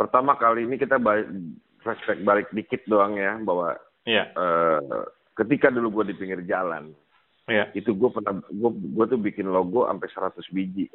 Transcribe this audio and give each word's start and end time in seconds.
pertama 0.00 0.32
kali 0.32 0.64
ini 0.64 0.80
kita 0.80 0.96
balik, 0.96 1.28
flashback 1.84 2.24
balik 2.24 2.48
dikit 2.56 2.80
doang 2.88 3.20
ya 3.20 3.36
bahwa 3.44 3.76
Iya. 4.08 4.32
eh, 4.32 5.04
ketika 5.36 5.68
dulu 5.68 6.00
gue 6.00 6.12
di 6.12 6.14
pinggir 6.16 6.40
jalan 6.48 6.96
Iya. 7.44 7.68
itu 7.76 7.92
gue 7.92 8.08
pernah 8.08 8.40
gue 8.40 8.70
gue 8.96 9.04
tuh 9.04 9.20
bikin 9.20 9.52
logo 9.52 9.84
sampai 9.84 10.08
100 10.08 10.48
biji. 10.56 10.88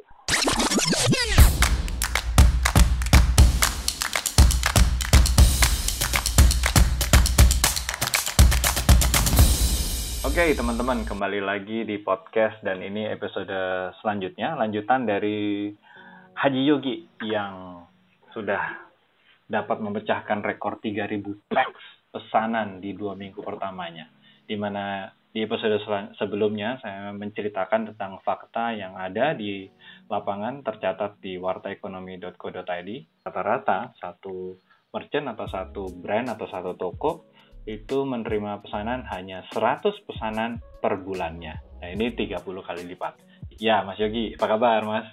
Oke 10.26 10.52
teman-teman 10.52 11.06
kembali 11.06 11.40
lagi 11.40 11.86
di 11.86 12.02
podcast 12.02 12.58
dan 12.66 12.82
ini 12.82 13.06
episode 13.06 13.48
selanjutnya 14.02 14.58
lanjutan 14.58 15.06
dari 15.06 15.70
Haji 16.34 16.62
Yogi 16.66 16.96
yang 17.22 17.86
sudah 18.34 18.85
dapat 19.46 19.78
memecahkan 19.78 20.42
rekor 20.42 20.82
3000 20.82 21.22
teks 21.50 21.82
pesanan 22.10 22.82
di 22.82 22.94
dua 22.94 23.14
minggu 23.14 23.42
pertamanya 23.42 24.10
di 24.46 24.54
mana 24.54 25.10
di 25.36 25.44
episode 25.44 25.76
sebelumnya 26.16 26.80
saya 26.80 27.12
menceritakan 27.12 27.92
tentang 27.92 28.22
fakta 28.24 28.72
yang 28.72 28.96
ada 28.96 29.36
di 29.36 29.68
lapangan 30.08 30.64
tercatat 30.64 31.20
di 31.20 31.36
wartaekonomi.co.id 31.36 32.90
rata-rata 33.20 33.92
satu 34.00 34.56
merchant 34.96 35.28
atau 35.36 35.44
satu 35.44 35.82
brand 35.92 36.32
atau 36.32 36.48
satu 36.48 36.72
toko 36.80 37.28
itu 37.68 38.06
menerima 38.06 38.64
pesanan 38.64 39.04
hanya 39.12 39.44
100 39.52 40.08
pesanan 40.08 40.62
per 40.80 41.02
bulannya. 41.02 41.58
Nah, 41.82 41.88
ini 41.90 42.14
30 42.14 42.40
kali 42.40 42.82
lipat. 42.86 43.20
Ya, 43.58 43.82
Mas 43.82 43.98
Yogi, 43.98 44.38
apa 44.38 44.56
kabar, 44.56 44.80
Mas? 44.86 45.06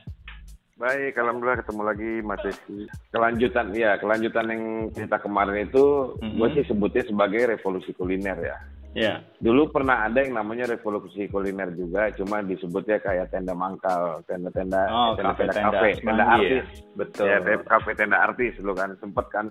Baik, 0.73 1.13
alhamdulillah 1.13 1.61
ketemu 1.61 1.81
lagi 1.85 2.11
Mas 2.25 2.41
Rizky. 2.41 2.89
Kelanjutan 3.13 3.69
ya, 3.77 3.93
kelanjutan 4.01 4.45
yang 4.49 4.63
cerita 4.89 5.21
kemarin 5.21 5.69
itu 5.69 6.17
Mhm. 6.17 6.33
gue 6.33 6.47
sih 6.57 6.63
sebutnya 6.65 7.03
sebagai 7.05 7.41
revolusi 7.45 7.93
kuliner 7.93 8.37
ya. 8.41 8.57
Ya. 8.93 9.13
Dulu 9.37 9.69
pernah 9.69 10.05
ada 10.05 10.21
yang 10.21 10.33
namanya 10.33 10.65
revolusi 10.65 11.29
kuliner 11.29 11.69
juga, 11.73 12.09
cuma 12.13 12.41
disebutnya 12.41 12.97
kayak 12.97 13.29
tenda 13.29 13.53
mangkal, 13.53 14.21
tenda-tenda, 14.25 14.81
Oh, 14.89 15.13
tenda-tenda 15.13 15.53
kafe, 15.53 15.89
tenda 15.93 15.93
semanggi 15.97 16.17
ya? 16.17 16.29
artis. 16.33 16.65
Betul. 16.93 17.25
Ya, 17.25 17.37
tenda- 17.39 17.65
kafe 17.65 17.91
tenda 17.93 18.17
artis 18.19 18.53
dulu 18.57 18.73
kan 18.73 18.89
sempet 18.97 19.25
kan. 19.29 19.45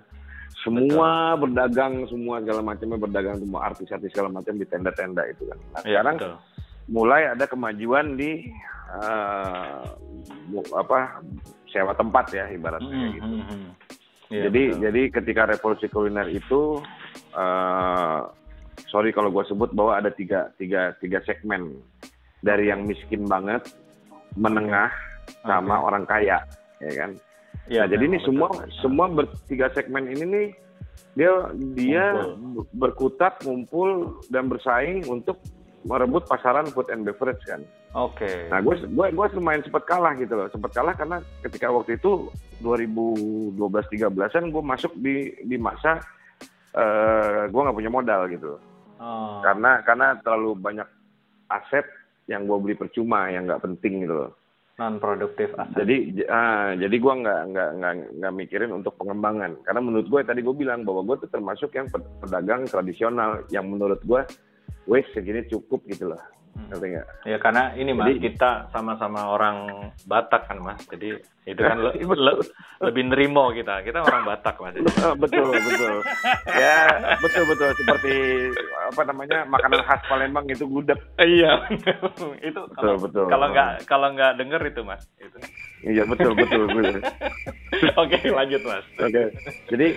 Semua 0.59 1.09
berdagang, 1.35 2.03
semua 2.07 2.39
segala 2.39 2.61
macamnya 2.61 2.99
berdagang, 2.99 3.35
semua 3.39 3.59
artis-artis 3.65 4.11
segala 4.11 4.29
macam 4.29 4.55
di 4.55 4.63
tenda-tenda 4.63 5.23
itu 5.25 5.43
kan. 5.47 5.59
Nah, 5.71 5.81
Ya, 5.81 5.99
sekarang 5.99 6.15
betul. 6.19 6.35
mulai 6.87 7.21
ada 7.27 7.43
kemajuan 7.43 8.15
di 8.15 8.47
bu- 10.47 10.71
apa 10.75 11.23
sewa 11.69 11.93
tempat 11.95 12.29
ya 12.31 12.45
ibaratnya 12.49 13.07
Mhm, 13.09 13.13
gitu. 13.17 13.35
mhm. 13.35 13.61
Ya, 14.31 14.49
jadi 14.49 14.63
betul. 14.65 14.81
jadi 14.81 15.01
ketika 15.13 15.41
revolusi 15.45 15.87
kuliner 15.89 16.27
itu 16.29 16.81
eh 17.33 18.19
sorry 18.89 19.13
kalau 19.13 19.29
gue 19.29 19.45
sebut 19.45 19.69
bahwa 19.73 19.97
ada 19.97 20.09
tiga 20.09 20.49
tiga 20.57 20.93
tiga 20.97 21.21
segmen 21.25 21.81
dari 22.41 22.67
yang 22.67 22.83
miskin 22.83 23.23
banget, 23.25 23.63
menengah, 24.35 24.91
sama 25.47 25.79
Oke. 25.79 25.85
orang 25.87 26.03
kaya, 26.03 26.37
ya 26.83 26.91
kan. 26.97 27.11
Ya, 27.71 27.87
nah, 27.87 27.95
jadi 27.95 28.03
ini 28.11 28.17
betul, 28.19 28.27
semua 28.35 28.47
betul. 28.51 28.69
semua 28.83 29.05
bertiga 29.07 29.67
segmen 29.71 30.11
ini 30.11 30.25
nih 30.27 30.47
dia 31.15 31.31
dia 31.77 32.05
Ngumpul. 32.11 32.67
berkutat, 32.75 33.33
ngumpul 33.45 33.89
dan 34.27 34.51
bersaing 34.51 35.05
untuk 35.07 35.39
merebut 35.83 36.23
pasaran 36.25 36.67
food 36.71 36.87
and 36.89 37.03
beverage 37.03 37.43
kan. 37.43 37.61
Oke. 37.93 38.47
Nah, 38.49 38.59
gue 38.59 38.75
gue 38.83 39.07
gue 39.11 39.25
lumayan 39.37 39.61
sempat 39.61 39.83
kalah 39.85 40.15
gitu 40.17 40.33
loh. 40.33 40.47
Sempat 40.49 40.71
kalah 40.73 40.95
karena 40.95 41.17
ketika 41.43 41.69
waktu 41.69 41.95
itu 41.95 42.31
2012-13an 42.59 44.49
gue 44.49 44.63
masuk 44.63 44.91
di 44.97 45.15
di 45.43 45.57
masa 45.59 45.99
eh 46.73 47.45
gue 47.47 47.61
nggak 47.61 47.77
punya 47.77 47.91
modal 47.91 48.25
gitu. 48.27 48.57
Oh, 48.97 49.43
Karena 49.43 49.83
karena 49.83 50.17
terlalu 50.23 50.57
banyak 50.57 50.87
aset 51.51 51.85
yang 52.25 52.47
gue 52.47 52.57
beli 52.57 52.73
percuma 52.73 53.27
yang 53.29 53.45
nggak 53.45 53.61
penting 53.61 54.07
gitu 54.07 54.15
loh. 54.15 54.31
non 54.73 54.97
produktif 54.97 55.53
aset. 55.53 55.85
Jadi 55.85 56.25
ah, 56.25 56.73
jadi 56.73 56.95
gue 56.97 57.13
nggak 57.21 57.41
nggak 57.53 57.69
nggak 57.77 57.93
nggak 58.17 58.33
mikirin 58.33 58.73
untuk 58.73 58.97
pengembangan. 58.97 59.53
Karena 59.61 59.81
menurut 59.85 60.09
gue 60.09 60.21
tadi 60.25 60.41
gue 60.41 60.55
bilang 60.57 60.81
bahwa 60.81 61.05
gue 61.05 61.21
tuh 61.21 61.29
termasuk 61.29 61.69
yang 61.77 61.85
ped- 61.93 62.09
pedagang 62.25 62.65
tradisional 62.65 63.45
yang 63.53 63.69
menurut 63.69 64.01
gue 64.01 64.21
wes 64.85 65.05
segini 65.11 65.43
cukup 65.45 65.83
gitu 65.85 66.07
loh. 66.07 66.21
Hmm. 66.53 66.69
Ngerti 66.69 66.85
nggak? 66.87 67.07
Ya 67.25 67.37
karena 67.39 67.63
ini 67.73 67.91
Mas, 67.91 68.07
Jadi- 68.07 68.21
kita 68.23 68.69
sama-sama 68.69 69.25
orang 69.27 69.57
Batak 70.03 70.45
kan 70.45 70.61
Mas. 70.61 70.85
Jadi 70.85 71.17
itu 71.43 71.57
kan 71.59 71.81
le- 71.83 71.97
Betul. 71.97 72.13
le- 72.15 72.45
lebih 72.79 73.03
nerimo 73.05 73.49
kita. 73.49 73.81
Kita 73.81 73.99
orang 73.99 74.21
Batak 74.23 74.61
Mas. 74.61 74.77
Oh, 75.01 75.17
betul 75.17 75.49
betul 75.49 75.95
ya 76.47 76.77
betul 77.17 77.43
betul 77.43 77.69
seperti 77.75 78.13
apa 78.85 79.01
namanya 79.03 79.43
makanan 79.43 79.81
khas 79.81 80.01
Palembang 80.05 80.45
itu 80.45 80.63
gudeg 80.63 80.95
Iya. 81.17 81.65
itu 82.47 82.61
kalau 82.71 82.95
betul. 82.97 83.25
kalau 83.27 83.47
nggak 83.49 83.69
kalau 83.83 84.07
nggak 84.11 84.37
denger 84.37 84.61
itu 84.63 84.81
Mas. 84.81 85.03
Itu. 85.17 85.37
iya 85.83 86.05
betul 86.05 86.31
betul 86.33 86.69
betul 86.69 87.01
Oke, 87.95 88.15
lanjut 88.29 88.61
Mas. 88.63 88.85
oke 88.95 89.23
jadi 89.67 89.87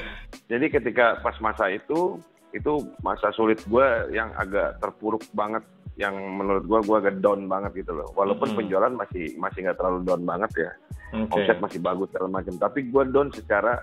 jadi 0.49 0.67
ketika 0.71 1.21
pas 1.21 1.37
masa 1.39 1.69
itu 1.69 2.17
itu 2.57 2.73
masa 3.01 3.29
sulit 3.31 3.61
gue 3.63 3.87
yang 4.11 4.33
agak 4.35 4.77
terpuruk 4.79 5.23
banget 5.31 5.61
yang 5.97 6.13
menurut 6.13 6.65
gue 6.65 6.79
gue 6.83 6.97
agak 6.99 7.17
down 7.21 7.45
banget 7.47 7.81
gitu 7.81 7.93
loh 7.93 8.09
walaupun 8.13 8.53
Mhm. 8.53 8.57
penjualan 8.59 8.93
masih 8.93 9.37
masih 9.37 9.65
nggak 9.65 9.77
terlalu 9.77 10.01
down 10.03 10.23
banget 10.23 10.51
ya 10.59 10.73
Oke. 11.15 11.33
omset 11.39 11.59
masih 11.59 11.79
bagus 11.79 12.09
segala 12.11 12.29
macam 12.35 12.55
tapi 12.57 12.85
gue 12.85 13.03
down 13.07 13.29
secara 13.31 13.81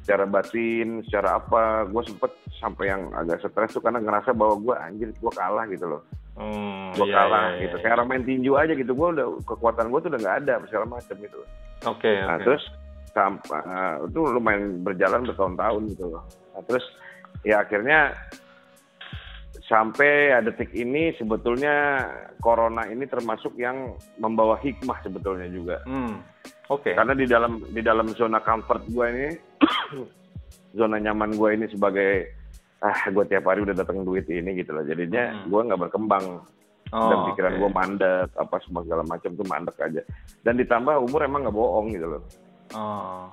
secara 0.00 0.24
batin 0.24 1.00
secara 1.04 1.36
apa 1.36 1.62
gue 1.84 2.02
sempet 2.02 2.30
sampai 2.54 2.84
yang 2.86 3.08
agak 3.12 3.40
stres 3.40 3.72
tuh 3.72 3.80
karena 3.80 3.98
ngerasa 3.98 4.32
bahwa 4.32 4.56
gue 4.58 4.74
anjir 4.78 5.08
gue 5.10 5.32
kalah 5.32 5.64
gitu 5.66 5.86
loh 5.86 6.02
Hmm, 6.34 6.90
gue 6.92 7.06
iya, 7.06 7.14
kalah 7.14 7.46
iya, 7.54 7.62
gitu 7.62 7.76
iya. 7.78 7.82
kayak 7.84 7.94
orang 7.94 8.08
main 8.10 8.24
tinju 8.26 8.52
aja 8.52 8.74
gitu 8.74 8.90
gue 8.90 9.08
udah 9.14 9.26
kekuatan 9.46 9.86
gue 9.86 10.00
tuh 10.02 10.10
udah 10.10 10.20
nggak 10.20 10.36
ada 10.42 10.54
segala 10.66 10.86
macam 10.90 11.14
gitu 11.14 11.38
Oke, 11.86 12.10
nah 12.18 12.34
oke. 12.34 12.42
terus 12.42 12.62
sampai 13.14 13.62
itu 14.02 14.18
lumayan 14.18 14.82
berjalan 14.82 15.22
bertahun-tahun 15.22 15.82
gitu 15.94 16.04
loh 16.10 16.26
nah, 16.50 16.62
terus 16.66 16.82
ya 17.44 17.60
akhirnya 17.60 18.12
sampai 19.64 20.12
detik 20.42 20.72
ini 20.72 21.14
sebetulnya 21.14 22.04
corona 22.38 22.84
ini 22.84 23.04
termasuk 23.04 23.56
yang 23.56 23.92
membawa 24.16 24.58
hikmah 24.58 25.00
sebetulnya 25.00 25.48
juga 25.48 25.80
Hmm. 25.84 26.20
Oke. 26.66 26.92
karena 26.92 27.12
di 27.12 27.24
dalam 27.24 27.60
di 27.66 27.80
dalam 27.80 28.08
zona 28.10 28.40
comfort 28.40 28.84
gue 28.86 29.06
ini 29.06 29.28
zona 30.78 30.96
nyaman 30.98 31.32
gue 31.32 31.48
ini 31.54 31.66
sebagai 31.68 32.28
ah 32.80 33.04
gue 33.06 33.24
tiap 33.24 33.44
hari 33.44 33.62
udah 33.62 33.72
datang 33.74 34.00
duit 34.02 34.24
ini 34.26 34.58
gitu 34.58 34.72
loh 34.72 34.82
jadinya 34.82 35.32
Hmm. 35.34 35.48
gue 35.48 35.60
nggak 35.62 35.80
berkembang 35.82 36.26
Oh, 36.92 37.10
dan 37.10 37.18
pikiran 37.26 37.52
oke. 37.52 37.58
gue 37.58 37.70
mandek 37.72 38.28
apa 38.34 38.56
semua 38.60 38.84
segala 38.84 39.02
macam 39.02 39.30
tuh 39.32 39.46
mandek 39.48 39.74
aja 39.78 39.98
dan 40.42 40.54
ditambah 40.54 40.94
umur 41.00 41.24
emang 41.24 41.42
nggak 41.42 41.56
bohong 41.56 41.88
gitu 41.90 42.06
loh 42.06 42.22
Oh. 42.70 43.24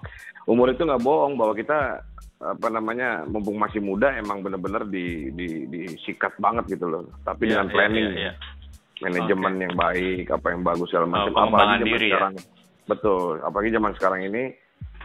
umur 0.46 0.72
itu 0.72 0.82
nggak 0.82 1.00
bohong 1.00 1.36
bahwa 1.36 1.54
kita 1.54 2.00
apa 2.44 2.68
namanya 2.68 3.22
mumpung 3.24 3.56
masih 3.56 3.78
muda 3.80 4.10
emang 4.12 4.42
bener-bener 4.42 4.82
di, 4.84 5.30
di 5.30 5.48
disikat 5.66 6.34
banget 6.36 6.66
gitu 6.72 6.86
loh 6.86 7.06
tapi 7.22 7.46
Iya, 7.46 7.52
dengan 7.56 7.68
iya, 7.68 7.74
planning 7.74 8.08
iya, 8.08 8.18
iya. 8.20 8.32
manajemen 9.00 9.54
yang 9.60 9.76
baik 9.76 10.26
apa 10.28 10.48
yang 10.50 10.62
bagus 10.62 10.90
segala 10.90 11.06
macam 11.08 11.32
Oh, 11.32 11.44
apalagi 11.44 11.62
zaman 11.76 11.86
diri 11.88 12.08
ya? 12.08 12.12
sekarang 12.12 12.34
betul 12.84 13.34
apalagi 13.40 13.70
zaman 13.72 13.94
sekarang 13.94 14.22
ini 14.24 14.44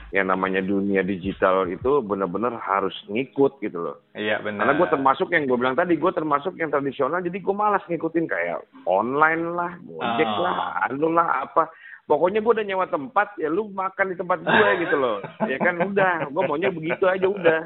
yang 0.09 0.31
namanya 0.31 0.63
dunia 0.63 1.03
digital 1.03 1.67
itu 1.67 1.99
bener-bener 2.01 2.55
harus 2.57 2.95
ngikut 3.07 3.59
gitu 3.59 3.79
loh 3.83 3.97
Iya, 4.13 4.39
benar. 4.39 4.65
karena 4.65 4.75
gue 4.75 4.89
termasuk 4.89 5.29
yang 5.29 5.45
gue 5.45 5.57
bilang 5.57 5.75
tadi 5.75 5.93
gue 5.93 6.09
termasuk 6.11 6.55
yang 6.55 6.71
tradisional 6.71 7.21
jadi 7.21 7.37
gue 7.37 7.55
malas 7.55 7.83
ngikutin 7.85 8.25
kayak 8.25 8.59
online 8.87 9.53
lah 9.53 9.77
gojek 9.79 10.25
Ah. 10.27 10.41
lah 10.41 10.57
anu 10.85 11.11
lah 11.11 11.29
apa 11.43 11.69
pokoknya 12.07 12.41
gue 12.43 12.53
udah 12.55 12.67
nyewa 12.67 12.87
tempat 12.87 13.35
ya 13.37 13.51
lu 13.51 13.69
makan 13.71 14.15
di 14.15 14.17
tempat 14.17 14.39
gue 14.43 14.69
gitu 14.87 14.97
loh 14.97 15.19
ya 15.51 15.59
kan 15.59 15.77
udah 15.83 16.31
gue 16.31 16.43
maunya 16.47 16.71
begitu 16.71 17.05
aja 17.07 17.27
udah 17.27 17.61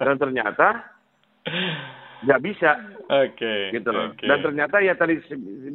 dan 0.00 0.16
ternyata 0.16 0.68
nggak 2.24 2.42
bisa 2.42 2.70
Oke. 3.06 3.70
gitu 3.70 3.92
loh. 3.92 4.10
oke. 4.10 4.24
Dan 4.24 4.40
ternyata 4.42 4.80
ya 4.80 4.96
tadi 4.96 5.20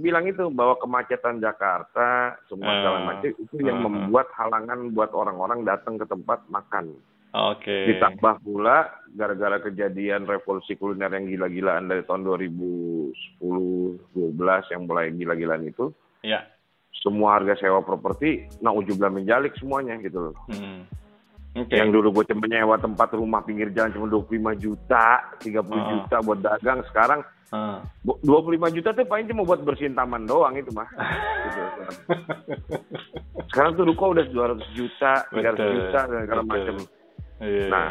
bilang 0.01 0.25
itu 0.25 0.49
bahwa 0.51 0.75
kemacetan 0.81 1.39
Jakarta 1.39 2.35
semua 2.49 2.81
segala 2.81 2.97
Ah, 2.97 3.05
macam 3.13 3.29
itu 3.29 3.55
yang 3.61 3.79
ah. 3.79 3.83
membuat 3.87 4.27
halangan 4.35 4.91
buat 4.91 5.13
orang-orang 5.13 5.63
datang 5.63 5.95
ke 6.01 6.05
tempat 6.09 6.43
makan. 6.51 6.97
Oke. 7.31 7.95
Ditambah 7.95 8.43
pula 8.43 8.91
gara-gara 9.15 9.63
kejadian 9.63 10.27
revolusi 10.27 10.75
kuliner 10.75 11.13
yang 11.15 11.31
gila-gilaan 11.31 11.87
dari 11.87 12.03
tahun 12.03 12.27
2010 12.27 13.39
12 13.39 14.73
yang 14.75 14.81
mulai 14.89 15.13
gila-gilaan 15.15 15.63
itu 15.63 15.93
Ya. 16.21 16.45
Semua 16.93 17.39
harga 17.39 17.55
sewa 17.57 17.79
properti 17.79 18.45
nah 18.59 18.69
ujublah 18.69 19.07
menjalik 19.07 19.55
semuanya 19.55 19.95
gitu 19.97 20.29
loh. 20.29 20.35
Hmm. 20.47 20.83
Oke. 21.51 21.75
Yang 21.75 21.89
dulu 21.91 22.07
gue 22.15 22.31
cuma 22.31 22.47
nyewa 22.47 22.75
tempat 22.75 23.11
rumah 23.11 23.43
pinggir 23.43 23.71
jalan 23.71 23.91
cuma 23.91 24.07
25 24.07 24.55
juta, 24.55 25.19
30 25.37 25.59
Ah. 25.73 25.87
juta 25.89 26.15
buat 26.21 26.39
dagang. 26.39 26.79
Sekarang 26.87 27.19
Ah. 27.51 27.83
Bu- 27.99 28.15
25 28.23 28.71
juta 28.71 28.95
tuh 28.95 29.03
paling 29.03 29.27
cuma 29.27 29.43
buat 29.43 29.59
bersihin 29.59 29.91
taman 29.91 30.23
doang 30.23 30.55
itu 30.55 30.71
mah. 30.71 30.87
Gitu. 30.87 31.61
Sekarang 33.51 33.75
tuh 33.75 33.83
ruko 33.83 34.15
udah 34.15 34.23
200 34.23 34.63
juta, 34.71 35.27
300 35.27 35.59
Betul, 35.59 35.75
juta 35.75 35.99
dan 36.07 36.19
segala 36.23 36.43
macam. 36.47 36.75
Iya. 37.41 37.67
Nah, 37.67 37.87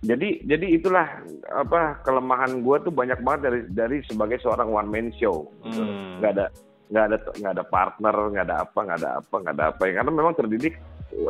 jadi 0.00 0.28
jadi 0.42 0.66
itulah 0.72 1.08
apa 1.52 2.00
kelemahan 2.00 2.64
gue 2.64 2.76
tuh 2.80 2.90
banyak 2.90 3.20
banget 3.20 3.40
dari 3.42 3.60
dari 3.68 3.96
sebagai 4.08 4.40
seorang 4.40 4.72
one 4.72 4.88
man 4.88 5.08
show. 5.14 5.52
gitu. 5.62 5.84
Hmm. 5.84 6.16
Nggak 6.18 6.32
ada 6.32 6.46
nggak 6.92 7.04
ada 7.08 7.16
nggak 7.40 7.52
ada 7.56 7.64
partner, 7.64 8.14
nggak 8.36 8.44
ada 8.44 8.56
apa, 8.68 8.78
nggak 8.84 8.98
ada 9.00 9.10
apa, 9.24 9.34
nggak 9.40 9.54
ada 9.56 9.64
apa. 9.72 9.82
Karena 9.88 10.12
memang 10.12 10.34
terdidik 10.36 10.74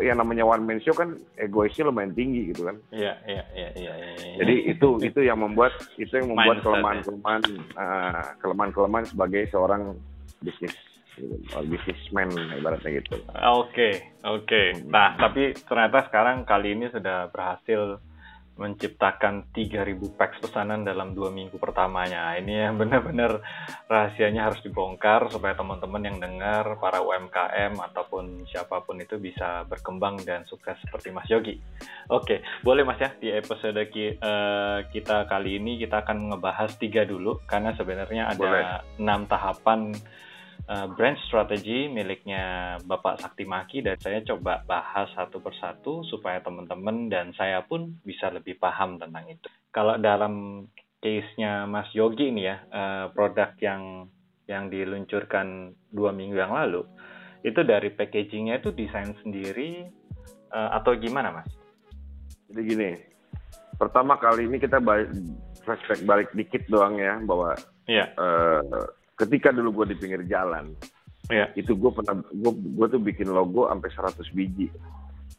yang 0.02 0.18
namanya 0.18 0.46
one 0.46 0.62
man 0.62 0.78
show 0.82 0.94
kan 0.94 1.18
egoisnya 1.38 1.86
lumayan 1.86 2.14
tinggi 2.14 2.50
gitu 2.50 2.66
kan. 2.66 2.76
Iya, 2.90 3.14
iya, 3.26 3.44
iya, 3.54 3.68
iya, 3.78 3.92
iya. 3.94 4.12
iya. 4.18 4.36
Jadi 4.42 4.54
itu 4.74 4.88
itu 5.02 5.20
yang 5.22 5.38
membuat 5.38 5.74
itu 5.98 6.10
yang 6.10 6.34
membuat 6.34 6.58
Mindset, 6.58 6.66
kelemahan-kelemahan 6.66 7.42
ah, 7.78 8.26
kelemahan-kelemahan 8.42 9.06
sebagai 9.06 9.42
seorang 9.50 9.94
bisnis 10.42 10.74
or 11.54 11.62
businessman 11.68 12.30
ibaratnya 12.56 13.02
gitu. 13.02 13.20
Oke, 13.52 14.16
oke. 14.24 14.62
Nah, 14.88 15.14
tapi 15.20 15.52
ternyata 15.54 16.08
sekarang 16.08 16.48
kali 16.48 16.72
ini 16.72 16.88
sudah 16.88 17.28
berhasil 17.28 18.00
menciptakan 18.62 19.50
3000 19.50 19.98
packs 20.14 20.38
pesanan 20.38 20.86
dalam 20.86 21.18
dua 21.18 21.34
minggu 21.34 21.58
pertamanya. 21.58 22.38
Ini 22.38 22.70
yang 22.70 22.78
benar-benar 22.78 23.42
rahasianya 23.90 24.46
harus 24.46 24.62
dibongkar 24.62 25.26
supaya 25.34 25.58
teman-teman 25.58 26.06
yang 26.06 26.18
dengar, 26.22 26.78
para 26.78 27.02
UMKM 27.02 27.74
ataupun 27.74 28.46
siapa 28.46 28.86
pun 28.86 29.02
itu 29.02 29.18
bisa 29.18 29.66
berkembang 29.66 30.22
dan 30.22 30.46
sukses 30.46 30.78
seperti 30.86 31.10
Mas 31.10 31.26
Yogi. 31.26 31.58
Oke, 32.06 32.40
boleh 32.62 32.86
Mas 32.86 33.02
ya 33.02 33.10
di 33.18 33.34
episode 33.34 33.82
ki- 33.90 34.22
eh, 34.22 34.78
kita 34.94 35.26
kali 35.26 35.58
ini 35.58 35.82
kita 35.82 36.06
akan 36.06 36.30
ngebahas 36.30 36.70
tiga 36.78 37.02
dulu 37.02 37.42
karena 37.50 37.74
sebenarnya 37.74 38.30
Boleh. 38.38 38.62
ada 38.62 38.86
enam 39.02 39.26
tahapan 39.26 39.90
uh, 40.68 40.86
brand 40.94 41.18
strategy 41.26 41.86
miliknya 41.90 42.76
Bapak 42.86 43.22
Sakti 43.22 43.46
Maki 43.46 43.82
dan 43.82 43.98
saya 43.98 44.22
coba 44.22 44.62
bahas 44.66 45.10
satu 45.14 45.38
persatu 45.42 46.02
supaya 46.06 46.42
teman-teman 46.42 47.10
dan 47.10 47.30
saya 47.34 47.62
pun 47.64 47.96
bisa 48.02 48.30
lebih 48.30 48.58
paham 48.58 48.98
tentang 48.98 49.26
itu. 49.26 49.48
Kalau 49.72 49.96
dalam 49.98 50.66
case-nya 51.02 51.66
Mas 51.66 51.90
Yogi 51.96 52.30
ini 52.30 52.46
ya, 52.46 52.62
uh, 52.70 53.06
produk 53.10 53.54
yang 53.58 54.06
yang 54.46 54.68
diluncurkan 54.68 55.72
dua 55.90 56.10
minggu 56.10 56.36
yang 56.36 56.52
lalu, 56.52 56.84
itu 57.42 57.62
dari 57.62 57.90
packagingnya 57.90 58.60
itu 58.60 58.70
desain 58.74 59.14
sendiri 59.22 59.86
uh, 60.52 60.76
atau 60.78 60.94
gimana 60.98 61.40
Mas? 61.40 61.50
Jadi 62.52 62.62
gini, 62.68 62.90
pertama 63.80 64.20
kali 64.20 64.44
ini 64.44 64.60
kita 64.60 64.76
balik, 64.78 65.08
flashback 65.64 66.04
balik 66.04 66.28
dikit 66.36 66.68
doang 66.68 67.00
ya 67.00 67.16
bahwa 67.24 67.56
Iya, 67.90 68.06
eh, 68.14 68.86
ketika 69.14 69.48
dulu 69.48 69.82
gue 69.82 69.92
di 69.92 69.96
pinggir 69.96 70.22
jalan, 70.24 70.72
iya. 71.28 71.50
itu 71.52 71.72
gue 71.72 71.90
pernah 71.90 72.20
gue 72.22 72.52
gue 72.52 72.86
tuh 72.88 73.00
bikin 73.00 73.28
logo 73.28 73.66
sampai 73.66 73.88
100 73.88 74.32
biji. 74.32 74.66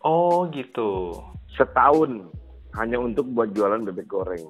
Oh 0.01 0.45
gitu, 0.47 1.15
setahun 1.49 2.27
hanya 2.73 2.97
untuk 2.97 3.23
buat 3.27 3.49
jualan 3.49 3.83
bebek 3.83 4.07
goreng. 4.07 4.43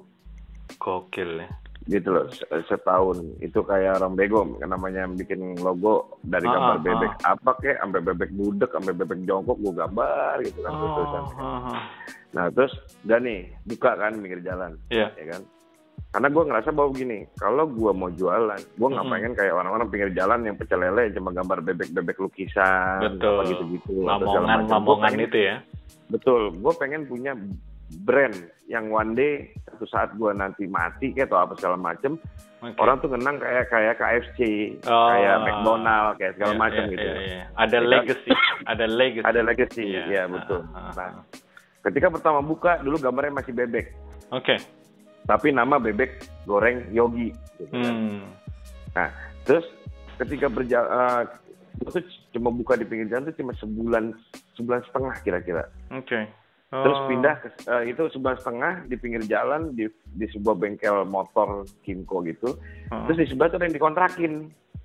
Gokil 0.76 1.38
ya. 1.38 1.48
gitu 1.84 2.08
loh 2.10 2.24
se- 2.26 2.48
setahun. 2.64 3.20
Itu 3.38 3.60
kayak 3.60 4.00
orang 4.00 4.16
bego 4.16 4.40
namanya 4.58 5.04
bikin 5.06 5.52
logo 5.60 6.16
dari 6.24 6.42
Ah, 6.42 6.52
gambar 6.54 6.72
ah, 6.72 6.80
bebek 6.82 7.12
apa 7.22 7.50
kek 7.60 7.76
sampai 7.76 8.00
bebek 8.02 8.30
budek 8.32 8.70
sampai 8.72 8.92
bebek 8.94 9.20
jongkok 9.22 9.60
gue 9.60 9.72
gambar 9.74 10.34
gitu 10.40 10.58
kan 10.58 10.72
terus 10.72 10.92
terusan 10.96 11.22
Oh, 11.28 11.36
ah, 11.36 11.60
ah. 11.68 11.82
nah 12.32 12.48
terus 12.48 12.72
udah 13.04 13.20
nih 13.20 13.40
buka 13.68 13.90
kan 13.94 14.16
pinggir 14.16 14.40
jalan 14.40 14.72
Iya, 14.88 15.12
ya 15.12 15.24
kan 15.30 15.42
karena 16.14 16.30
gue 16.30 16.42
ngerasa 16.44 16.70
bahwa 16.70 16.90
gini 16.92 17.18
kalau 17.34 17.66
gue 17.66 17.90
mau 17.92 18.06
jualan 18.08 18.54
gue 18.70 18.88
nggak 18.88 19.06
pengen 19.08 19.32
kayak 19.34 19.50
orang-orang 19.52 19.86
pinggir 19.90 20.10
jalan 20.14 20.40
yang 20.40 20.54
pecel 20.54 20.78
lele 20.78 21.10
cuma 21.10 21.34
gambar 21.34 21.58
bebek-bebek 21.60 22.16
lukisan 22.20 23.02
betul. 23.02 23.34
apa 23.34 23.50
gitu-gitu 23.50 23.94
atau 24.06 24.22
segala 24.24 24.46
Lamongan, 24.46 24.58
macam. 24.60 24.70
Gua 24.70 24.78
Lamongan 24.78 25.10
pengen- 25.10 25.26
itu 25.26 25.38
ya. 25.40 25.56
betul 26.06 26.40
gue 26.54 26.72
pengen 26.78 27.02
punya 27.04 27.32
brand 28.00 28.36
yang 28.64 28.88
one 28.88 29.12
day 29.12 29.32
satu 29.66 29.84
saat 29.84 30.10
gue 30.12 30.30
nanti 30.32 30.64
mati 30.64 31.10
kayak 31.10 31.26
atau 31.26 31.38
apa 31.40 31.52
segala 31.54 31.76
macem 31.76 32.14
Oke. 32.60 32.78
orang 32.78 32.96
tuh 32.96 33.10
kenang 33.10 33.36
kayak 33.36 33.66
kayak 33.68 33.94
KFC 33.98 34.38
Oh. 34.86 35.10
kayak 35.10 35.36
McDonald 35.42 36.14
kayak 36.16 36.32
segala 36.32 36.52
Iya, 36.52 36.60
macam 36.60 36.80
iya, 36.80 36.92
gitu 36.92 37.04
iya, 37.04 37.18
iya. 37.20 37.42
Ada 37.54 37.78
legacy, 37.82 38.30
ada 38.64 38.86
legacy. 38.88 39.26
ada 39.26 39.40
legacy 39.42 39.84
Iya. 39.84 40.02
ya 40.08 40.22
betul 40.24 40.60
Ah, 40.70 40.78
ah, 40.78 40.92
nah 40.94 41.08
ah. 41.12 41.24
ketika 41.82 42.06
pertama 42.08 42.38
buka 42.40 42.78
dulu 42.78 42.96
gambarnya 42.96 43.34
masih 43.34 43.52
bebek 43.52 43.90
Oke. 44.30 44.56
Tapi 45.24 45.52
nama 45.52 45.80
bebek 45.80 46.24
goreng 46.44 46.88
Yogi 46.92 47.32
gitu 47.58 47.64
kan. 47.72 47.94
Hmm. 48.94 49.08
Terus 49.44 49.66
ketika 50.20 50.46
berjalan, 50.48 51.26
gue 51.80 51.90
tuh 51.90 52.04
cuma 52.36 52.54
buka 52.54 52.78
di 52.78 52.86
pinggir 52.86 53.10
jalan 53.10 53.28
tuh 53.28 53.36
cuma 53.40 53.52
sebulan 53.58 54.04
sebulan 54.54 54.80
setengah 54.88 55.14
kira-kira. 55.26 55.64
Oke. 55.92 56.28
Terus 56.74 56.98
Oh. 56.98 57.06
pindah 57.06 57.34
ke 57.38 57.48
eh, 57.70 57.94
itu 57.94 58.02
sebulan 58.10 58.36
setengah 58.42 58.72
di 58.90 58.96
pinggir 58.98 59.22
jalan 59.30 59.70
di 59.78 59.86
di 60.10 60.26
sebuah 60.34 60.58
bengkel 60.58 61.06
motor 61.06 61.62
Kimco 61.86 62.18
gitu. 62.26 62.58
Oh. 62.90 63.04
Terus 63.06 63.18
di 63.22 63.26
sebelah 63.30 63.54
tuh 63.54 63.58
ada 63.62 63.66
yang 63.70 63.76
dikontrakin 63.78 64.32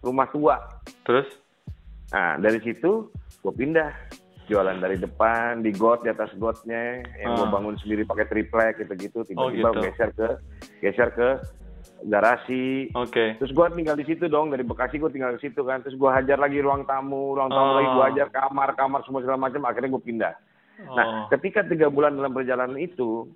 rumah 0.05 0.29
tua. 0.29 0.55
Terus? 1.01 1.25
Nah 2.13 2.37
dari 2.37 2.61
situ 2.61 3.09
gue 3.41 3.53
pindah 3.53 3.89
jualan 4.49 4.75
dari 4.75 4.97
depan 4.97 5.61
di 5.61 5.71
got 5.71 6.01
di 6.01 6.09
atas 6.09 6.33
gotnya 6.35 6.99
yang 7.15 7.37
gue 7.37 7.45
Ah. 7.45 7.51
bangun 7.51 7.77
sendiri 7.77 8.03
pakai 8.03 8.25
triplek 8.25 8.81
gitu-gitu 8.81 9.21
tiba-tiba 9.23 9.69
Oh, 9.69 9.73
gitu. 9.73 9.85
geser 9.85 10.09
ke 10.11 10.27
geser 10.81 11.09
ke 11.11 11.29
garasi 12.01 12.89
Oke. 12.91 13.35
Terus 13.37 13.51
gue 13.51 13.65
tinggal 13.73 13.93
di 13.93 14.05
situ 14.05 14.25
dong 14.25 14.49
dari 14.49 14.63
Bekasi 14.63 14.97
gue 14.97 15.09
tinggal 15.09 15.35
di 15.35 15.41
situ 15.41 15.61
kan. 15.61 15.79
Terus 15.79 15.93
gue 15.93 16.09
hajar 16.09 16.35
lagi 16.35 16.57
ruang 16.57 16.83
tamu, 16.83 17.35
ruang 17.35 17.47
tamu 17.47 17.69
Oh. 17.69 17.75
lagi 17.75 17.89
gue 17.89 18.05
hajar 18.09 18.27
kamar, 18.31 18.69
kamar 18.73 19.03
semua 19.03 19.21
segala 19.21 19.37
macam. 19.37 19.61
Akhirnya 19.63 19.91
gue 19.91 20.03
pindah. 20.03 20.33
Nah, 20.89 21.05
Oh. 21.05 21.23
ketika 21.29 21.59
tiga 21.61 21.91
bulan 21.91 22.15
dalam 22.15 22.31
perjalanan 22.31 22.79
itu, 22.79 23.27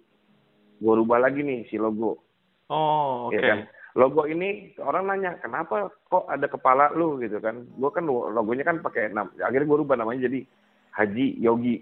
gue 0.79 0.93
rubah 0.95 1.19
lagi 1.19 1.43
nih 1.43 1.67
si 1.67 1.75
logo, 1.75 2.23
Oh, 2.65 3.27
oke. 3.27 3.35
ya 3.35 3.41
kan. 3.43 3.59
Logo 3.93 4.25
ini 4.25 4.73
orang 4.79 5.05
nanya 5.05 5.37
kenapa 5.37 5.85
kok 6.07 6.25
ada 6.25 6.47
kepala 6.47 6.89
lu 6.91 7.19
gitu 7.19 7.37
kan. 7.37 7.67
Gue 7.69 7.91
kan 7.91 8.07
logonya 8.07 8.63
kan 8.63 8.79
pakai 8.79 9.11
nam. 9.11 9.29
Akhirnya 9.37 9.67
gue 9.67 9.77
rubah 9.77 9.93
namanya 9.93 10.25
jadi 10.25 10.47
Haji 10.93 11.37
Yogi. 11.37 11.77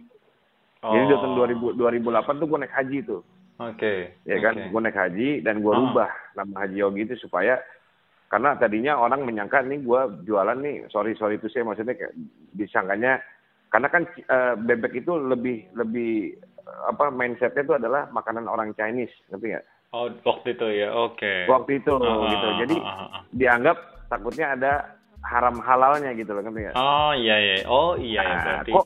Jadi 0.81 1.03
di 1.03 1.13
tahun 1.13 1.31
Oh. 1.31 1.37
2000, 1.37 1.77
2008 1.77 2.35
tuh 2.35 2.47
gue 2.47 2.59
naik 2.59 2.73
haji 2.73 2.97
tuh. 3.03 3.21
Oke. 3.59 4.17
ya 4.23 4.37
kan 4.39 4.53
Oke. 4.55 4.67
gue 4.67 4.81
naik 4.81 4.97
haji 4.97 5.29
dan 5.39 5.61
gue 5.61 5.69
Ah. 5.69 5.77
rubah 5.77 6.09
nama 6.33 6.53
Haji 6.59 6.77
Yogi 6.77 7.01
itu 7.03 7.15
supaya 7.19 7.61
karena 8.25 8.55
tadinya 8.55 8.97
orang 8.97 9.21
menyangka 9.21 9.61
nih 9.61 9.77
gue 9.79 10.01
jualan 10.23 10.57
nih 10.57 10.89
sorry 10.89 11.13
sorry 11.13 11.35
itu 11.35 11.45
saya 11.45 11.61
maksudnya 11.63 11.93
kayak 11.93 12.15
disangkanya 12.51 13.21
karena 13.69 13.87
kan 13.87 14.01
eh, 14.09 14.53
bebek 14.57 14.97
itu 14.97 15.13
lebih 15.13 15.69
lebih 15.73 16.33
apa 16.83 17.07
mindsetnya 17.09 17.61
itu 17.61 17.75
adalah 17.75 18.09
makanan 18.09 18.45
orang 18.45 18.73
Chinese 18.73 19.13
ngerti 19.29 19.47
nggak 19.51 19.65
Oh, 19.91 20.07
waktu 20.23 20.55
itu 20.55 20.67
ya. 20.73 20.87
Oke. 20.89 21.45
waktu 21.45 21.71
itu 21.77 21.91
Ah, 21.93 22.17
gitu 22.25 22.47
jadi 22.61 22.75
ah. 22.79 23.21
dianggap 23.29 23.77
takutnya 24.07 24.45
ada 24.51 24.71
haram 25.21 25.59
halalnya 25.59 26.15
gitu 26.15 26.31
loh 26.31 26.41
ngerti 26.41 26.59
nggak 26.63 26.75
Oh, 26.75 27.13
iya 27.13 27.35
iya. 27.37 27.55
Oh, 27.63 27.93
iya 27.93 28.19
ya 28.19 28.25
Nah, 28.25 28.41
berarti. 28.41 28.71
kok 28.73 28.85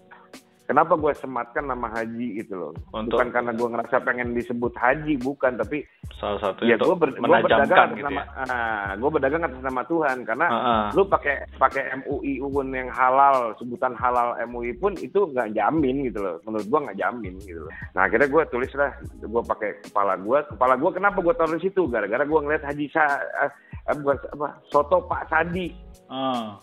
kenapa 0.66 0.94
gue 0.94 1.14
sematkan 1.14 1.64
nama 1.64 1.88
Haji 1.88 2.38
gitu 2.38 2.54
loh? 2.56 2.72
Untuk- 2.92 3.16
bukan 3.16 3.30
karena 3.30 3.52
gue 3.52 3.68
ngerasa 3.68 3.96
pengen 4.02 4.34
disebut 4.34 4.74
Haji 4.74 5.18
bukan 5.18 5.56
tapi 5.56 5.86
salah 6.14 6.38
satu 6.40 6.62
ya 6.62 6.76
gue 6.76 6.96
ber, 6.96 7.10
gua 7.14 7.38
berdagang 7.40 7.66
menajamkan 7.66 7.78
atas 7.84 7.90
gitu 7.92 8.06
nama 8.06 8.22
ya. 8.22 8.26
ah, 8.46 8.90
gue 8.94 9.10
berdagang 9.10 9.44
atas 9.44 9.62
nama 9.62 9.82
Tuhan 9.84 10.18
karena 10.24 10.46
Ah, 10.46 10.58
ah. 10.58 10.86
lu 10.92 11.04
pakai 11.04 11.36
pakai 11.56 11.84
MUI 11.98 12.34
pun 12.42 12.68
yang 12.70 12.90
halal 12.90 13.36
sebutan 13.56 13.94
halal 13.94 14.28
MUI 14.46 14.74
pun 14.74 14.94
itu 14.96 15.20
nggak 15.28 15.52
jamin 15.52 15.96
gitu 16.04 16.20
loh. 16.20 16.38
Menurut 16.44 16.66
gue 16.66 16.80
nggak 16.82 17.00
jamin 17.00 17.34
gitu 17.40 17.62
loh. 17.62 17.72
Nah 17.92 18.02
akhirnya 18.04 18.28
gue 18.28 18.44
tulis 18.48 18.72
lah 18.74 18.92
gue 19.16 19.44
pakai 19.46 19.70
kepala 19.82 20.14
gue 20.16 20.40
kepala 20.48 20.74
gue 20.76 20.92
kenapa 20.92 21.18
gue 21.20 21.34
taruh 21.34 21.56
di 21.56 21.64
situ? 21.64 21.86
Gara-gara 21.86 22.22
gue 22.22 22.40
ngeliat 22.40 22.64
Haji 22.64 22.86
Sa 22.90 23.06
eh, 23.42 23.52
eh, 23.86 23.96
bukan 23.96 24.18
apa 24.32 24.48
soto 24.66 25.04
Pak 25.04 25.28
Sadi. 25.28 25.68
Ah, 26.06 26.58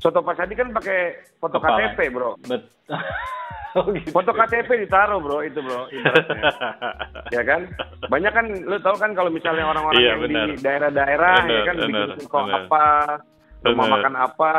soto 0.00 0.20
Pak 0.20 0.34
Sadi 0.34 0.54
kan 0.54 0.72
pakai 0.72 0.98
foto 1.36 1.56
Kepala. 1.56 1.92
KTP 1.92 1.98
bro 2.10 2.32
bet. 2.42 2.62
oh, 3.76 3.84
gitu. 3.92 4.08
foto 4.10 4.32
KTP 4.32 4.68
ditaruh 4.80 5.20
bro 5.20 5.38
itu 5.40 5.60
bro 5.60 5.86
ya 7.36 7.42
kan 7.44 7.68
banyak 8.08 8.32
kan 8.32 8.46
lu 8.64 8.76
tahu 8.80 8.96
kan 8.96 9.12
kalau 9.12 9.28
misalnya 9.28 9.64
orang-orang 9.66 10.00
Iya, 10.00 10.08
yang 10.10 10.20
benar. 10.20 10.46
di 10.48 10.54
daerah-daerah 10.58 11.36
ya 11.44 11.60
kan 11.62 11.76
bikin 11.76 11.92
benar, 11.92 12.08
toko 12.18 12.38
benar. 12.40 12.58
apa 12.58 12.84
rumah 13.60 13.86
makan 13.92 14.14
apa 14.16 14.50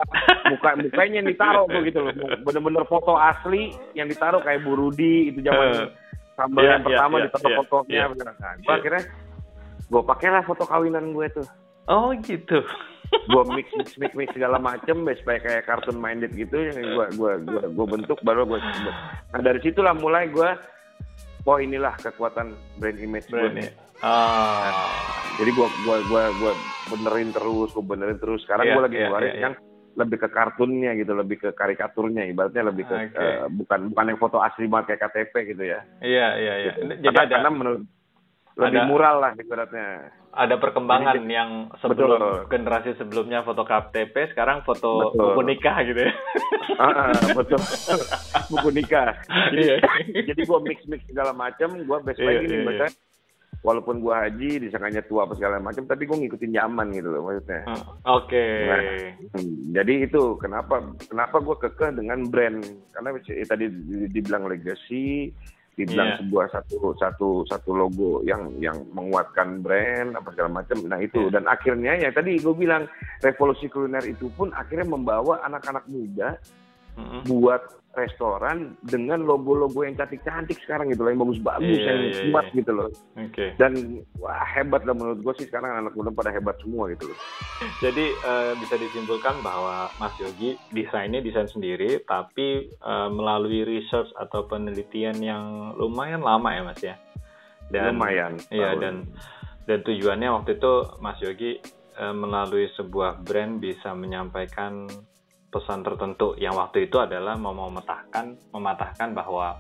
muka 0.46 0.70
mukanya 0.78 1.16
yang 1.18 1.28
ditaruh 1.28 1.66
tuh 1.66 1.82
gitu 1.82 2.00
loh 2.00 2.14
bener-bener 2.40 2.84
foto 2.86 3.18
asli 3.18 3.74
yang 3.92 4.06
ditaruh 4.06 4.40
kayak 4.40 4.62
Bu 4.62 4.78
Rudi 4.78 5.34
itu 5.34 5.42
zaman 5.42 5.90
sambal 6.32 6.62
Iya, 6.62 6.70
yang 6.70 6.80
iya, 6.80 6.86
pertama 6.86 7.16
iya, 7.18 7.24
ditaruh 7.26 7.50
iya, 7.50 7.58
fotonya 7.58 7.98
iya. 7.98 8.06
bener. 8.08 8.26
nah, 8.30 8.54
gua 8.56 8.62
Iya. 8.62 8.74
akhirnya 8.78 9.04
gue 9.92 10.02
pakailah 10.06 10.44
foto 10.46 10.64
kawinan 10.64 11.06
gue 11.12 11.28
tuh 11.34 11.48
Oh, 11.90 12.14
gitu. 12.16 12.62
Gue 13.12 13.44
mix 13.52 13.68
mix 13.76 13.90
mix 14.00 14.12
mix 14.16 14.30
segala 14.32 14.58
macem 14.58 15.04
supaya 15.04 15.40
kayak 15.44 15.68
kartun 15.68 16.00
minded 16.00 16.32
gitu 16.32 16.56
yang 16.56 16.76
gue 16.80 17.06
gua 17.20 17.38
gua 17.44 17.64
gua 17.72 17.86
bentuk 17.88 18.18
baru 18.24 18.48
gue 18.48 18.60
sebut 18.60 18.96
nah 19.36 19.42
dari 19.44 19.60
situlah 19.60 19.94
mulai 19.96 20.32
gue 20.32 20.50
oh 21.46 21.58
inilah 21.60 21.94
kekuatan 22.00 22.56
brand 22.80 23.00
image 23.00 23.28
gue 23.28 23.68
ya. 23.68 23.72
Ah. 24.02 24.72
jadi 25.38 25.52
gue 25.54 25.68
gua 25.86 25.98
gua 26.08 26.24
gua 26.40 26.54
benerin 26.90 27.30
terus 27.36 27.70
gue 27.76 27.86
benerin 27.86 28.18
terus 28.18 28.42
sekarang 28.48 28.66
Iya, 28.68 28.74
gue 28.74 28.84
lagi 28.84 28.98
ngeluarin 28.98 29.28
iya, 29.28 29.36
iya. 29.36 29.44
yang 29.48 29.56
lebih 29.92 30.18
ke 30.24 30.30
kartunnya 30.32 30.96
gitu, 30.96 31.12
lebih 31.12 31.38
ke 31.44 31.50
karikaturnya, 31.52 32.24
ibaratnya 32.32 32.64
lebih 32.72 32.88
ke 32.88 32.96
Oke. 32.96 33.20
eh, 33.20 33.44
bukan 33.52 33.92
bukan 33.92 34.06
yang 34.08 34.20
foto 34.24 34.40
asli 34.40 34.64
banget 34.72 34.96
kayak 34.96 35.02
KTP 35.12 35.34
gitu 35.52 35.64
ya. 35.68 35.80
Iya, 36.00 36.28
iya, 36.40 36.54
iya. 36.64 36.74
Gitu. 36.80 36.96
Jadi 37.04 37.12
karena, 37.12 37.28
ada 37.28 37.36
karena 37.36 37.50
menurut 37.52 37.82
lebih 38.62 38.78
ada- 38.78 38.88
mural 38.88 39.16
lah 39.18 39.32
ibaratnya. 39.34 39.88
ada 40.32 40.56
perkembangan 40.56 41.16
Jadi- 41.18 41.28
yang 41.30 41.50
sebelum 41.78 42.16
Betul. 42.16 42.48
generasi 42.48 42.90
sebelumnya 42.96 43.42
foto 43.42 43.62
KTP, 43.62 44.32
sekarang 44.32 44.64
foto 44.64 45.12
Betul. 45.12 45.20
buku 45.28 45.42
nikah 45.44 45.78
gitu 45.84 46.00
ya. 46.00 46.14
Ah, 46.78 47.12
ah, 47.12 47.14
betul. 47.36 47.60
Buku 48.52 48.70
nikah. 48.72 49.12
Iya. 49.52 49.76
Jadi 50.24 50.42
gue 50.42 50.60
mix 50.64 50.80
mix 50.86 51.04
segala 51.04 51.32
macam, 51.32 51.76
gue 51.76 51.98
best 52.02 52.18
Iya, 52.18 52.40
gini 52.40 52.54
iya, 52.54 52.64
maksudnya. 52.64 52.92
Walaupun 53.62 54.00
gue 54.00 54.10
haji, 54.10 54.50
disangkanya 54.60 55.04
tua 55.04 55.24
apa 55.24 55.36
segala 55.36 55.60
macam, 55.60 55.84
tapi 55.84 56.04
gue 56.04 56.18
ngikutin 56.18 56.50
zaman 56.50 56.88
gitu 56.92 57.12
loh 57.12 57.22
maksudnya. 57.22 57.62
Oke. 58.08 58.48
Nah, 58.66 58.82
Hmm, 59.32 59.54
jadi 59.70 59.94
itu 60.02 60.22
kenapa 60.36 60.82
kenapa 61.06 61.38
gue 61.38 61.56
kekeh 61.60 61.92
dengan 61.94 62.26
brand 62.26 62.58
karena 62.90 63.10
eh, 63.22 63.46
tadi 63.46 63.66
di- 63.68 64.10
dibilang 64.10 64.48
legacy, 64.48 65.30
dibilang 65.76 66.08
Iya. 66.14 66.18
sebuah 66.20 66.46
satu 66.52 66.78
satu 67.00 67.30
satu 67.48 67.72
logo 67.72 68.20
yang 68.28 68.52
yang 68.60 68.76
menguatkan 68.92 69.64
brand 69.64 70.20
apa 70.20 70.30
segala 70.36 70.62
macam. 70.62 70.78
Nah 70.84 71.00
itu 71.00 71.32
Iya. 71.32 71.40
dan 71.40 71.44
akhirnya 71.48 71.94
ya 71.96 72.10
tadi 72.12 72.36
gue 72.38 72.56
bilang 72.56 72.86
revolusi 73.24 73.72
kuliner 73.72 74.04
itu 74.04 74.28
pun 74.36 74.52
akhirnya 74.52 74.88
membawa 74.88 75.40
anak-anak 75.48 75.88
muda 75.88 76.36
Mm-mm. 77.00 77.24
buat 77.28 77.82
restoran 77.92 78.80
dengan 78.88 79.20
logo-logo 79.28 79.84
yang 79.84 80.00
cantik-cantik 80.00 80.56
sekarang 80.64 80.96
gitu 80.96 81.04
loh, 81.04 81.12
yang 81.12 81.22
bagus-bagus, 81.28 81.76
Iya, 81.76 81.92
yang 81.92 82.00
iya, 82.08 82.24
kuat 82.32 82.46
iya. 82.48 82.56
gitu 82.64 82.72
loh. 82.72 82.90
Oke. 83.20 83.46
Dan 83.60 83.72
wah 84.16 84.44
hebat 84.48 84.88
lah 84.88 84.96
menurut 84.96 85.20
gue 85.20 85.34
sih 85.44 85.48
sekarang 85.52 85.76
anak 85.76 85.94
muda 86.00 86.12
pada 86.16 86.32
hebat 86.32 86.56
semua 86.64 86.88
gitu 86.96 87.12
loh. 87.12 87.18
Jadi 87.84 88.06
eh, 88.16 88.54
bisa 88.64 88.76
disimpulkan 88.80 89.44
bahwa 89.44 89.92
Mas 90.00 90.16
Yogi 90.24 90.56
desainnya 90.72 91.20
desain 91.20 91.52
sendiri, 91.52 92.00
tapi 92.08 92.72
eh, 92.72 93.10
melalui 93.12 93.68
research 93.68 94.08
atau 94.16 94.48
penelitian 94.48 95.20
yang 95.20 95.76
lumayan 95.76 96.24
lama 96.24 96.48
ya 96.48 96.62
Mas 96.64 96.80
ya. 96.80 96.96
Dan 97.72 98.00
Lumayan. 98.00 98.40
Iya 98.52 98.76
dan 98.80 99.08
dan 99.68 99.80
tujuannya 99.84 100.32
waktu 100.32 100.60
itu 100.60 100.74
Mas 101.04 101.20
Yogi 101.20 101.60
eh, 102.00 102.16
melalui 102.16 102.72
sebuah 102.80 103.20
brand 103.20 103.60
bisa 103.60 103.92
menyampaikan 103.92 104.88
pesan 105.52 105.84
tertentu 105.84 106.34
yang 106.40 106.56
waktu 106.56 106.88
itu 106.88 106.98
adalah 106.98 107.36
mau 107.36 107.52
mematahkan 107.52 108.40
mematahkan 108.50 109.12
bahwa 109.12 109.60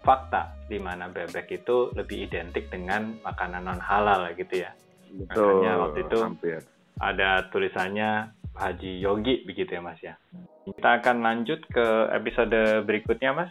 fakta 0.00 0.52
di 0.64 0.76
mana 0.76 1.08
bebek 1.08 1.48
itu 1.50 1.88
lebih 1.92 2.28
identik 2.28 2.68
dengan 2.68 3.16
makanan 3.20 3.64
non 3.64 3.80
halal 3.80 4.28
gitu 4.32 4.64
ya. 4.64 4.72
Betul. 5.10 5.64
Makanya 5.64 5.72
waktu 5.80 5.98
itu 6.04 6.18
hampir. 6.20 6.58
ada 7.00 7.48
tulisannya 7.48 8.10
Haji 8.52 9.00
Yogi 9.00 9.44
begitu 9.44 9.72
ya 9.72 9.80
Mas 9.80 10.00
ya. 10.00 10.14
Kita 10.64 11.00
akan 11.00 11.16
lanjut 11.20 11.64
ke 11.66 11.86
episode 12.12 12.84
berikutnya 12.84 13.32
Mas. 13.32 13.50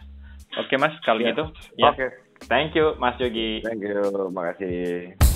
Oke 0.56 0.74
Mas, 0.74 0.94
kali 1.02 1.26
Ya. 1.26 1.34
itu 1.34 1.44
ya. 1.76 1.90
Oke, 1.90 2.06
Thank 2.46 2.74
you 2.74 2.94
Mas 2.96 3.18
Yogi. 3.18 3.60
thank 3.60 3.82
you, 3.82 4.00
makasih. 4.30 5.29